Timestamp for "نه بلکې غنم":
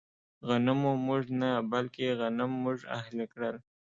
1.41-2.51